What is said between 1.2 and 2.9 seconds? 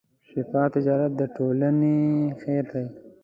ټولنې خیر دی.